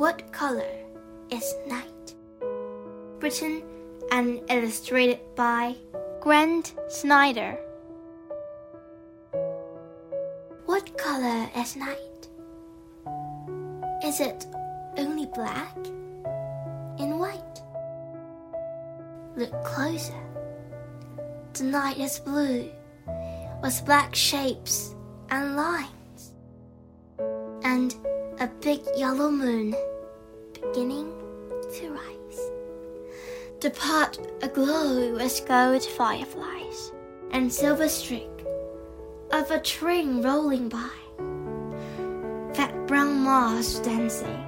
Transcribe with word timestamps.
What 0.00 0.32
color 0.32 0.72
is 1.28 1.54
night? 1.66 2.14
Written 3.20 3.62
and 4.10 4.40
illustrated 4.48 5.20
by 5.36 5.76
Grant 6.22 6.72
Snider. 6.88 7.58
What 10.64 10.96
color 10.96 11.50
is 11.54 11.76
night? 11.76 12.28
Is 14.02 14.20
it 14.20 14.46
only 14.96 15.26
black 15.34 15.76
and 16.98 17.20
white? 17.20 17.60
Look 19.36 19.52
closer. 19.64 20.24
The 21.52 21.64
night 21.64 21.98
is 21.98 22.20
blue 22.20 22.70
with 23.62 23.84
black 23.84 24.14
shapes 24.14 24.94
and 25.28 25.56
lines, 25.56 26.32
and 27.64 27.94
a 28.40 28.48
big 28.62 28.80
yellow 28.96 29.30
moon 29.30 29.74
beginning 30.54 31.12
to 31.74 31.90
rise. 31.90 32.50
The 33.60 33.70
pot 33.70 34.18
aglow 34.40 35.12
with 35.12 35.46
gold 35.46 35.84
fireflies 35.84 36.90
and 37.32 37.52
silver 37.52 37.86
streak 37.86 38.30
of 39.30 39.50
a 39.50 39.60
train 39.60 40.22
rolling 40.22 40.70
by. 40.70 40.90
Fat 42.54 42.86
brown 42.86 43.20
moths 43.20 43.78
dancing 43.80 44.42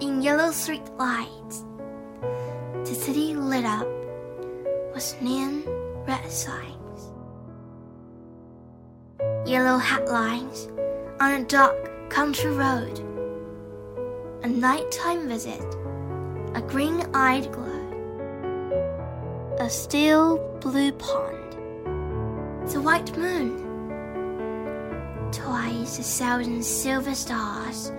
in 0.00 0.22
yellow 0.22 0.52
street 0.52 0.88
lights. 0.96 1.64
The 2.84 2.94
city 2.94 3.34
lit 3.34 3.64
up 3.64 3.88
with 4.94 5.20
neon 5.20 5.64
red 6.06 6.30
signs. 6.30 7.10
Yellow 9.44 9.78
headlines 9.78 10.68
on 11.18 11.32
a 11.32 11.44
dark 11.44 11.95
country 12.08 12.50
road. 12.50 13.00
A 14.42 14.48
nighttime 14.48 15.28
visit, 15.28 15.64
a 16.54 16.62
green 16.62 17.02
eyed 17.14 17.50
glow, 17.52 17.82
a 19.58 19.68
still 19.68 20.38
blue 20.60 20.92
pond, 20.92 21.52
the 22.70 22.80
white 22.80 23.16
moon, 23.16 23.62
twice 25.32 25.98
a 25.98 26.02
thousand 26.02 26.64
silver 26.64 27.14
stars 27.14 27.92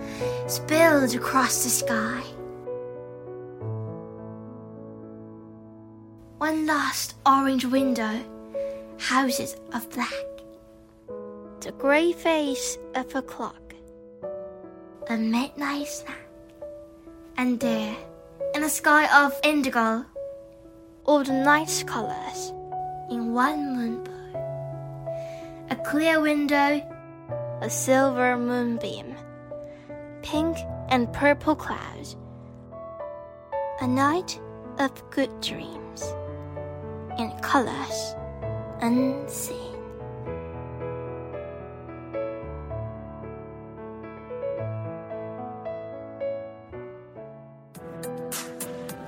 spilled 0.46 1.14
across 1.14 1.64
the 1.64 1.70
sky. 1.70 2.22
One 6.38 6.66
last 6.66 7.14
orange 7.26 7.64
window, 7.66 8.20
houses 8.98 9.56
of 9.72 9.90
black, 9.90 10.12
the 11.60 11.72
grey 11.72 12.12
face 12.12 12.78
of 12.94 13.14
a 13.14 13.22
clock, 13.22 13.67
a 15.10 15.16
midnight 15.16 15.86
snack, 15.86 16.28
and 17.38 17.58
there, 17.60 17.96
in 18.54 18.62
a 18.62 18.68
sky 18.68 19.08
of 19.24 19.32
indigo, 19.42 20.04
all 21.04 21.24
the 21.24 21.32
night's 21.32 21.82
colours 21.82 22.52
in 23.10 23.32
one 23.32 23.74
moonbow. 23.74 24.12
A 25.70 25.76
clear 25.76 26.20
window, 26.20 26.82
a 27.62 27.70
silver 27.70 28.36
moonbeam, 28.36 29.14
pink 30.20 30.58
and 30.90 31.10
purple 31.14 31.56
clouds, 31.56 32.16
a 33.80 33.86
night 33.86 34.38
of 34.78 34.92
good 35.10 35.30
dreams 35.40 36.02
in 37.18 37.32
colors 37.40 38.14
unseen. 38.82 39.67